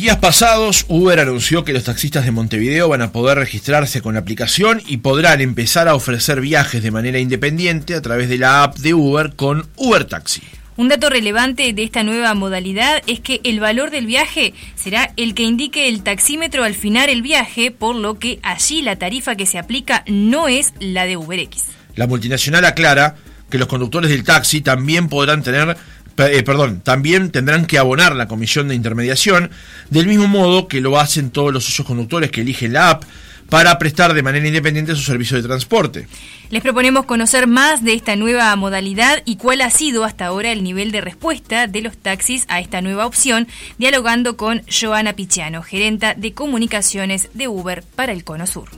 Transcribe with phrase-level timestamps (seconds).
[0.00, 4.20] Días pasados, Uber anunció que los taxistas de Montevideo van a poder registrarse con la
[4.20, 8.76] aplicación y podrán empezar a ofrecer viajes de manera independiente a través de la app
[8.76, 10.42] de Uber con Uber Taxi.
[10.76, 15.34] Un dato relevante de esta nueva modalidad es que el valor del viaje será el
[15.34, 19.46] que indique el taxímetro al final el viaje, por lo que allí la tarifa que
[19.46, 21.64] se aplica no es la de UberX.
[21.96, 23.16] La multinacional aclara
[23.50, 25.76] que los conductores del taxi también podrán tener
[26.18, 29.50] eh, perdón, también tendrán que abonar la comisión de intermediación,
[29.90, 33.04] del mismo modo que lo hacen todos los otros conductores que eligen la app
[33.48, 36.06] para prestar de manera independiente su servicio de transporte.
[36.50, 40.62] Les proponemos conocer más de esta nueva modalidad y cuál ha sido hasta ahora el
[40.62, 46.14] nivel de respuesta de los taxis a esta nueva opción, dialogando con Joana Pichiano, gerenta
[46.14, 48.68] de comunicaciones de Uber para el Cono Sur.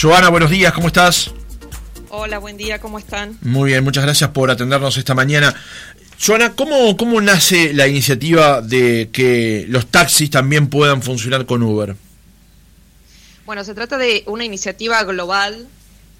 [0.00, 1.32] Joana, buenos días, ¿cómo estás?
[2.18, 3.38] Hola, buen día, ¿cómo están?
[3.42, 5.54] Muy bien, muchas gracias por atendernos esta mañana.
[6.18, 11.94] Joana, ¿cómo, ¿cómo nace la iniciativa de que los taxis también puedan funcionar con Uber?
[13.44, 15.68] Bueno, se trata de una iniciativa global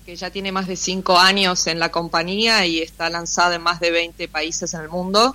[0.04, 3.80] que ya tiene más de cinco años en la compañía y está lanzada en más
[3.80, 5.34] de 20 países en el mundo.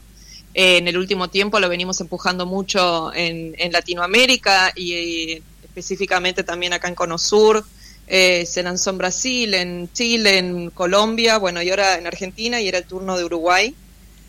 [0.54, 6.44] Eh, en el último tiempo lo venimos empujando mucho en, en Latinoamérica y eh, específicamente
[6.44, 7.66] también acá en Cono Sur
[8.14, 12.67] eh, se lanzó en Brasil, en Chile, en Colombia, bueno, y ahora en Argentina y
[12.67, 13.73] era el turno de Uruguay.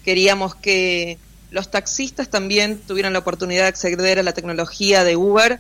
[0.05, 1.19] Queríamos que
[1.51, 5.59] los taxistas también tuvieran la oportunidad de acceder a la tecnología de Uber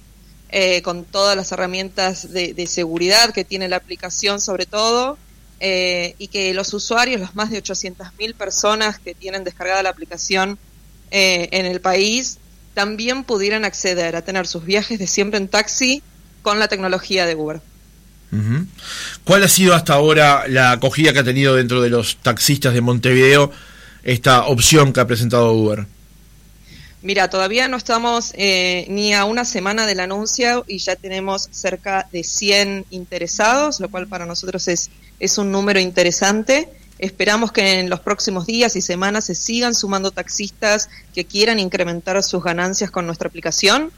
[0.50, 5.18] eh, con todas las herramientas de, seguridad que tiene la aplicación sobre todo
[5.58, 10.60] eh, y que los usuarios, las más de 800.000 personas que tienen descargada la aplicación
[11.10, 12.38] en el país,
[12.72, 16.04] también pudieran acceder a tener sus viajes de siempre en taxi
[16.42, 17.60] con la tecnología de Uber.
[19.24, 22.80] ¿Cuál ha sido hasta ahora la acogida que ha tenido dentro de los taxistas de
[22.80, 23.50] Montevideo
[24.02, 25.86] esta opción que ha presentado Uber?
[27.02, 32.08] Mira, todavía no estamos eh, ni a una semana del anuncio y ya tenemos cerca
[32.12, 36.68] de 100 interesados, lo cual para nosotros es, es un número interesante.
[36.98, 42.22] Esperamos que en los próximos días y semanas se sigan sumando taxistas que quieran incrementar
[42.22, 43.90] sus ganancias con nuestra aplicación.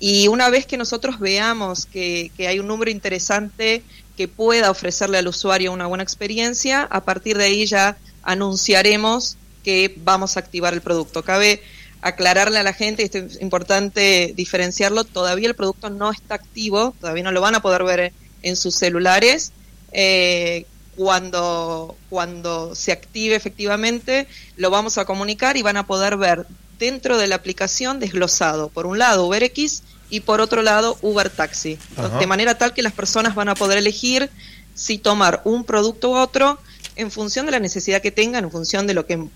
[0.00, 3.82] Y una vez que nosotros veamos que, hay un número interesante
[4.16, 9.94] que pueda ofrecerle al usuario una buena experiencia, a partir de ahí ya anunciaremos que
[9.98, 11.22] vamos a activar el producto.
[11.22, 11.62] Cabe
[12.00, 16.94] aclararle a la gente, y esto es importante diferenciarlo, todavía el producto no está activo,
[17.00, 19.52] todavía no lo van a poder ver en sus celulares.
[19.92, 20.66] Eh,
[20.96, 24.26] cuando, cuando se active efectivamente,
[24.56, 26.46] lo vamos a comunicar y van a poder ver
[26.78, 31.78] dentro de la aplicación desglosado, por un lado UberX y por otro lado Uber Taxi,
[32.18, 34.30] de manera tal que las personas van a poder elegir
[34.74, 36.58] si tomar un producto u otro
[36.96, 39.28] en función de la necesidad que tengan, en función de lo que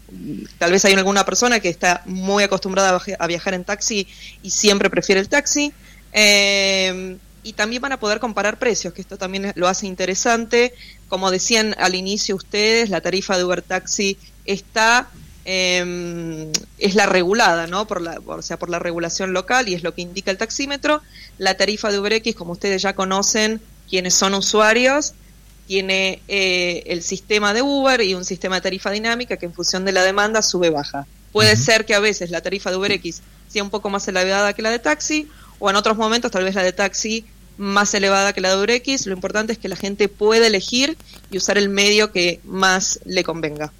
[0.58, 4.08] tal vez hay alguna persona que está muy acostumbrada a viajar en taxi
[4.42, 5.72] y siempre prefiere el taxi.
[6.12, 10.74] Eh, y también van a poder comparar precios, que esto también lo hace interesante.
[11.08, 15.08] Como decían al inicio ustedes, la tarifa de Uber Taxi está
[15.44, 17.86] eh, es la regulada, ¿no?
[17.86, 21.02] Por la, o sea, por la regulación local y es lo que indica el taxímetro.
[21.38, 25.14] La tarifa de UberX, como ustedes ya conocen, quienes son usuarios,
[25.66, 29.84] tiene eh, el sistema de Uber y un sistema de tarifa dinámica que en función
[29.84, 31.06] de la demanda sube baja.
[31.32, 34.62] Puede ser que a veces la tarifa de UberX sea un poco más elevada que
[34.62, 35.28] la de taxi
[35.58, 37.24] o en otros momentos tal vez la de taxi
[37.56, 39.06] más elevada que la de UberX.
[39.06, 40.96] Lo importante es que la gente pueda elegir
[41.30, 43.72] y usar el medio que más le convenga.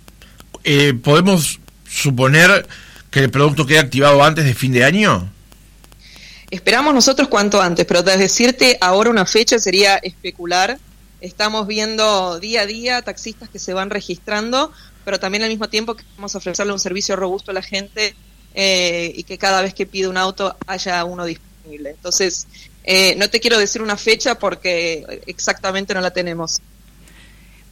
[0.64, 2.66] Eh, ¿podemos suponer
[3.10, 5.30] que el producto quede activado antes de fin de año?
[6.50, 10.78] Esperamos nosotros cuanto antes, pero decirte ahora una fecha sería especular.
[11.20, 14.72] Estamos viendo día a día taxistas que se van registrando,
[15.04, 18.14] pero también al mismo tiempo queremos ofrecerle un servicio robusto a la gente
[18.54, 21.90] eh, y que cada vez que pide un auto haya uno disponible.
[21.90, 22.46] Entonces,
[22.84, 26.60] eh, no te quiero decir una fecha porque exactamente no la tenemos.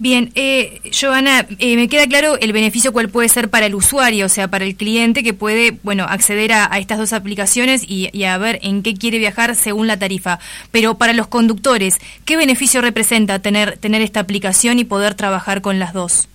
[0.00, 4.25] Bien, eh, Joana, eh, me queda claro el beneficio cuál puede ser para el usuario,
[4.25, 8.39] o sea, para el cliente que puede, bueno, acceder a, estas dos aplicaciones y, a
[8.39, 10.39] ver en qué quiere viajar según la tarifa.
[10.71, 15.78] Pero para los conductores, ¿qué beneficio representa tener, tener esta aplicación y poder trabajar con
[15.78, 16.28] las dos?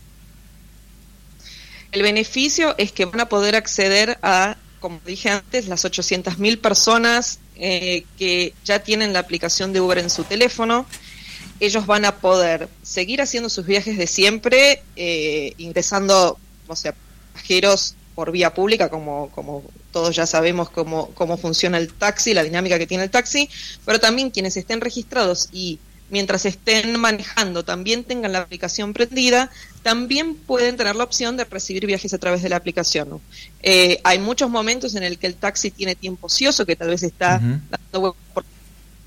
[1.91, 7.39] El beneficio es que van a poder acceder a, como dije antes, las 800.000 personas
[7.55, 10.85] eh, que ya tienen la aplicación de Uber en su teléfono
[11.59, 16.37] ellos van a poder seguir haciendo sus viajes de siempre, eh, ingresando,
[16.67, 16.93] o sea,
[17.33, 22.43] pasajeros por vía pública, como, como todos ya sabemos cómo, cómo funciona el taxi, la
[22.43, 23.49] dinámica que tiene el taxi,
[23.85, 25.79] pero también quienes estén registrados y
[26.09, 29.51] mientras estén manejando, también tengan la aplicación prendida,
[29.83, 33.21] también pueden tener la opción de recibir viajes a través de la aplicación.
[33.63, 37.03] Eh, hay muchos momentos en el que el taxi tiene tiempo ocioso, que tal vez
[37.03, 37.41] está
[37.91, 38.15] dando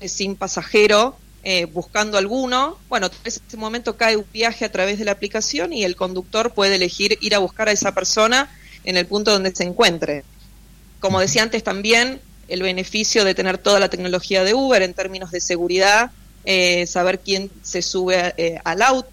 [0.05, 2.77] sin pasajero, eh, buscando alguno.
[2.89, 6.53] Bueno, en ese momento cae un viaje a través de la aplicación y el conductor
[6.53, 8.49] puede elegir ir a buscar a esa persona
[8.83, 10.23] en el punto donde se encuentre.
[10.99, 15.31] Como decía antes también, el beneficio de tener toda la tecnología de Uber en términos
[15.31, 16.11] de seguridad,
[16.45, 19.09] eh, saber quién se sube eh, al auto,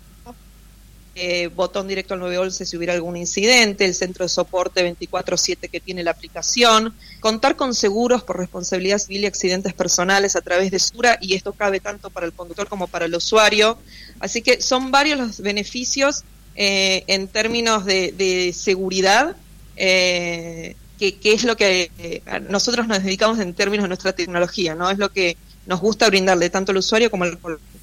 [1.19, 5.81] eh, botón directo al 911 si hubiera algún incidente, el centro de soporte 24/7 que
[5.81, 10.79] tiene la aplicación, contar con seguros por responsabilidad civil y accidentes personales a través de
[10.79, 13.79] Sura y esto cabe tanto para el conductor como para el usuario.
[14.21, 16.23] Así que son varios los beneficios
[16.55, 19.37] en términos de, seguridad.
[19.75, 24.91] Que, que, es lo que nosotros nos dedicamos en términos de nuestra tecnología, ¿no?
[24.91, 27.39] Es lo que nos gusta brindarle tanto al usuario como al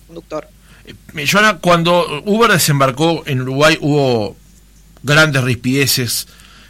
[0.07, 0.47] conductor.
[0.85, 4.35] Eh, Joana, cuando Uber desembarcó en Uruguay hubo
[5.01, 6.27] grandes rispideces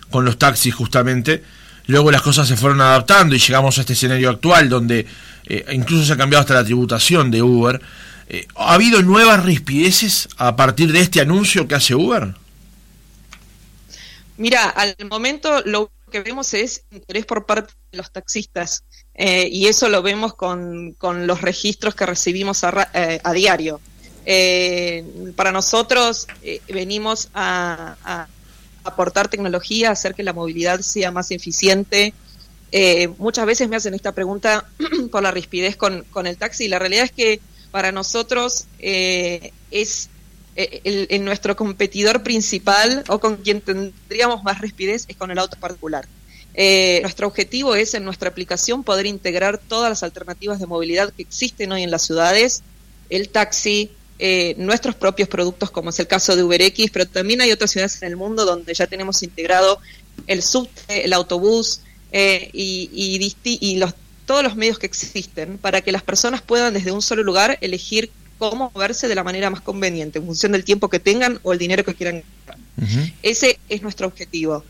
[0.10, 1.44] con los taxis justamente.
[1.88, 5.06] Luego las cosas se fueron adaptando y llegamos a este escenario actual donde
[5.46, 7.82] eh, incluso se ha cambiado hasta la tributación de Uber.
[8.30, 12.34] Eh, ¿Ha habido nuevas rispideces a partir de este anuncio que hace Uber?
[14.38, 18.84] Mira, al momento lo que vemos es interés por parte de los taxistas
[19.14, 22.64] eh, y eso lo vemos con, con, los registros que recibimos
[22.94, 23.82] eh, a diario.
[24.26, 25.04] Eh,
[25.36, 26.28] para nosotros
[26.70, 28.28] venimos a,
[28.86, 32.14] aportar tecnología, hacer que la movilidad sea más eficiente.
[33.18, 34.66] muchas veces me hacen esta pregunta
[35.12, 37.40] por la rispidez con, con, el taxi la realidad es que
[37.72, 40.10] para nosotros es
[40.56, 46.08] el, nuestro competidor principal o con quien tendríamos más rispidez es con el auto particular.
[46.56, 51.24] Eh, nuestro objetivo es en nuestra aplicación poder integrar todas las alternativas de movilidad que
[51.24, 52.62] existen hoy en las ciudades,
[53.10, 57.52] el taxi, eh, nuestros propios productos, como es el caso de UberX, pero también hay
[57.52, 59.80] otras ciudades en el mundo donde ya tenemos integrado
[60.28, 61.82] el subte, el autobús
[62.12, 62.90] eh, y,
[63.44, 63.94] y los,
[64.26, 68.12] todos los medios que existen para que las personas puedan desde un solo lugar elegir
[68.38, 71.60] cómo moverse de la manera más conveniente, en función del tiempo que tengan o el
[71.60, 72.24] dinero que quieran
[73.24, 74.64] Ese es nuestro objetivo.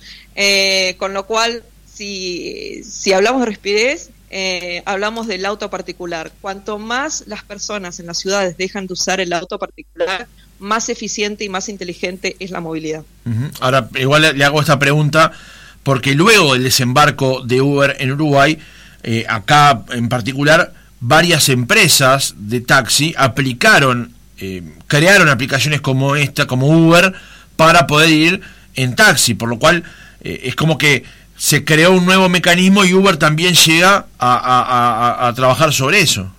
[0.97, 6.31] con lo cual, si, si hablamos de rapidez, eh, hablamos del auto particular.
[6.41, 10.27] Cuanto más las personas en las ciudades dejan de usar el auto particular,
[10.57, 13.03] más eficiente y más inteligente es la movilidad.
[13.59, 15.31] Ahora, igual le hago esta pregunta,
[15.83, 18.57] porque luego del desembarco de Uber en Uruguay,
[19.03, 26.69] eh, acá en particular, varias empresas de taxi aplicaron, eh, crearon aplicaciones como esta, como
[26.69, 27.13] Uber,
[27.55, 28.41] para poder ir
[28.73, 29.83] en taxi, por lo cual
[30.21, 31.03] es como que
[31.37, 36.31] se creó un nuevo mecanismo y Uber también llega a, trabajar sobre eso.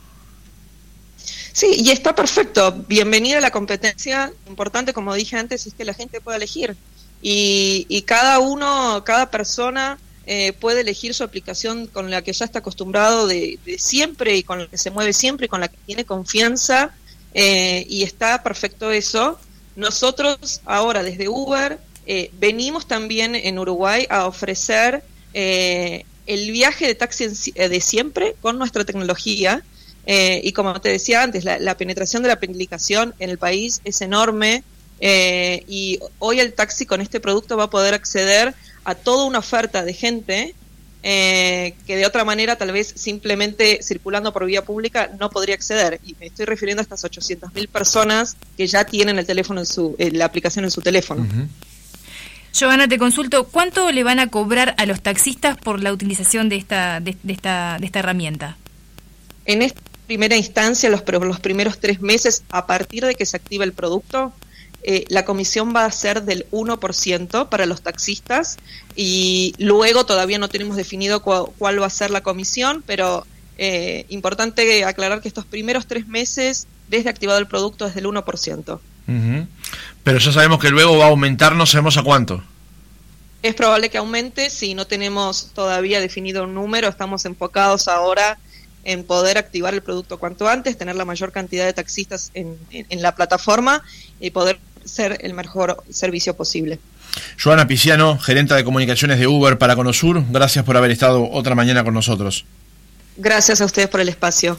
[1.52, 2.72] Sí, y está perfecto.
[2.88, 4.32] Bienvenida a la competencia.
[4.48, 6.76] Importante, como dije antes, es que la gente pueda elegir.
[7.22, 12.58] Y, cada uno, cada persona eh, puede elegir su aplicación con la que ya está
[12.58, 16.04] acostumbrado de, siempre y con la que se mueve siempre y con la que tiene
[16.04, 16.90] confianza.
[17.34, 19.38] Eh, y está perfecto eso.
[19.76, 25.02] Nosotros ahora desde Uber eh, venimos también en Uruguay a ofrecer
[25.32, 29.62] eh, el viaje de taxi eh, de siempre con nuestra tecnología.
[30.06, 34.62] y como te decía antes, la, penetración de la aplicación en el país es enorme
[35.00, 38.54] y hoy el taxi con este producto va a poder acceder
[38.84, 40.54] a toda una oferta de gente
[41.02, 46.00] que de otra manera tal vez simplemente circulando por vía pública no podría acceder.
[46.04, 49.96] Y me estoy refiriendo a estas 800.000 personas que ya tienen el teléfono en su,
[49.98, 51.26] la aplicación en su teléfono.
[52.58, 56.56] Joana, te consulto, ¿cuánto le van a cobrar a los taxistas por la utilización de
[56.56, 58.56] esta, de, esta, de esta herramienta?
[59.44, 63.64] En esta primera instancia, los, los primeros tres meses, a partir de que se activa
[63.64, 64.32] el producto,
[64.84, 68.58] eh, la comisión va a ser del 1% para los taxistas
[68.94, 73.26] y luego todavía no tenemos definido cuál va a ser la comisión, pero
[73.58, 78.78] eh, importante aclarar que estos primeros tres meses, desde activado el producto, es del 1%.
[80.02, 82.42] Pero ya sabemos que luego va a aumentar, no sabemos a cuánto.
[83.42, 88.38] Es probable que aumente, si no tenemos todavía definido un número, estamos enfocados ahora
[88.84, 92.56] en poder activar el producto cuanto antes, tener la mayor cantidad de taxistas en,
[92.90, 93.82] la plataforma
[94.20, 96.78] y poder ser el mejor servicio posible.
[97.42, 101.84] Joana Piciano, gerente de comunicaciones de Uber para Conosur, gracias por haber estado otra mañana
[101.84, 102.44] con nosotros.
[103.16, 104.58] Gracias a ustedes por el espacio.